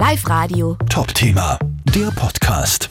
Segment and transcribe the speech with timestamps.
[0.00, 0.78] Live Radio.
[0.88, 1.58] Top-Thema,
[1.94, 2.88] der Podcast.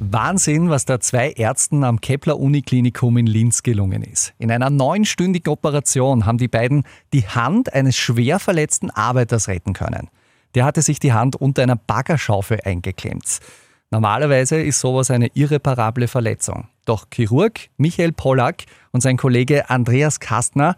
[0.00, 4.34] Wahnsinn, was da zwei Ärzten am Kepler Uniklinikum in Linz gelungen ist.
[4.38, 6.82] In einer neunstündigen Operation haben die beiden
[7.12, 10.08] die Hand eines schwer verletzten Arbeiters retten können.
[10.56, 13.38] Der hatte sich die Hand unter einer Baggerschaufel eingeklemmt.
[13.92, 16.66] Normalerweise ist sowas eine irreparable Verletzung.
[16.86, 20.74] Doch Chirurg Michael Pollack und sein Kollege Andreas Kastner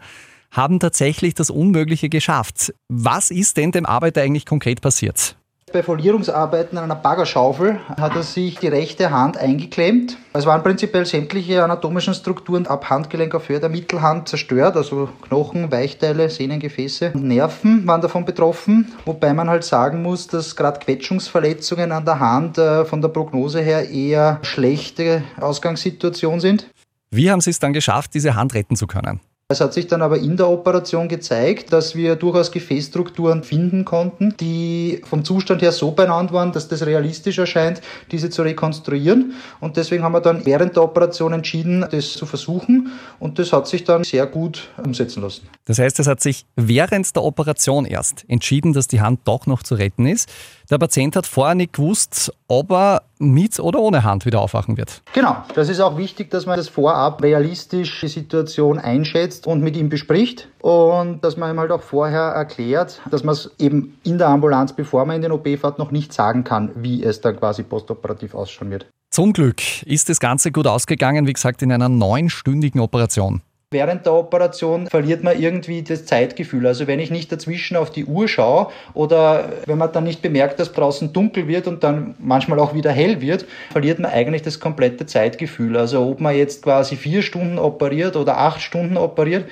[0.51, 2.71] haben tatsächlich das Unmögliche geschafft.
[2.87, 5.35] Was ist denn dem Arbeiter eigentlich konkret passiert?
[5.75, 10.17] Bei Folierungsarbeiten an einer Baggerschaufel hat er sich die rechte Hand eingeklemmt.
[10.31, 15.73] Es waren prinzipiell sämtliche anatomischen Strukturen ab Handgelenk auf Höhe der Mittelhand zerstört, also Knochen,
[15.73, 18.93] Weichteile, Sehnen, Gefäße und Nerven waren davon betroffen.
[19.03, 23.59] Wobei man halt sagen muss, dass gerade Quetschungsverletzungen an der Hand äh, von der Prognose
[23.59, 26.69] her eher schlechte Ausgangssituation sind.
[27.11, 29.19] Wie haben Sie es dann geschafft, diese Hand retten zu können?
[29.47, 34.35] Es hat sich dann aber in der Operation gezeigt, dass wir durchaus Gefäßstrukturen finden konnten,
[34.39, 37.79] die vom Zustand her so beieinander waren, dass das realistisch erscheint,
[38.11, 39.33] diese zu rekonstruieren.
[39.59, 42.91] Und deswegen haben wir dann während der Operation entschieden, das zu versuchen.
[43.19, 45.47] Und das hat sich dann sehr gut umsetzen lassen.
[45.65, 49.61] Das heißt, es hat sich während der Operation erst entschieden, dass die Hand doch noch
[49.61, 50.27] zu retten ist.
[50.71, 55.01] Der Patient hat vorher nicht gewusst, ob er mit oder ohne Hand wieder aufwachen wird.
[55.13, 59.75] Genau, das ist auch wichtig, dass man das vorab realistisch die Situation einschätzt und mit
[59.77, 64.17] ihm bespricht und dass man ihm halt auch vorher erklärt, dass man es eben in
[64.17, 67.37] der Ambulanz, bevor man in den OP fährt, noch nicht sagen kann, wie es dann
[67.37, 68.87] quasi postoperativ ausschauen wird.
[69.09, 73.41] Zum Glück ist das Ganze gut ausgegangen, wie gesagt, in einer neunstündigen Operation
[73.75, 76.65] während der Operation verliert man irgendwie das Zeitgefühl.
[76.65, 80.61] Also wenn ich nicht dazwischen auf die Uhr schaue oder wenn man dann nicht bemerkt,
[80.61, 84.61] dass draußen dunkel wird und dann manchmal auch wieder hell wird, verliert man eigentlich das
[84.61, 85.75] komplette Zeitgefühl.
[85.75, 89.43] Also ob man jetzt quasi vier Stunden operiert oder acht Stunden operiert,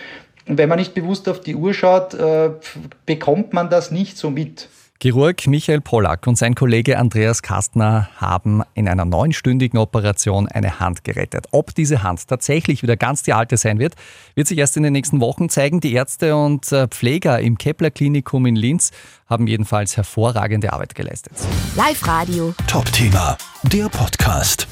[0.45, 2.51] wenn man nicht bewusst auf die Uhr schaut, äh,
[3.05, 4.69] bekommt man das nicht so mit.
[5.04, 11.04] Chirurg Michael Pollack und sein Kollege Andreas Kastner haben in einer neunstündigen Operation eine Hand
[11.04, 11.48] gerettet.
[11.52, 13.96] Ob diese Hand tatsächlich wieder ganz die alte sein wird,
[14.36, 15.81] wird sich erst in den nächsten Wochen zeigen.
[15.81, 18.92] Die Ärzte und äh, Pfleger im Kepler Klinikum in Linz
[19.28, 21.34] haben jedenfalls hervorragende Arbeit geleistet.
[21.75, 22.56] Live Radio.
[22.68, 24.69] Top Thema, der Podcast.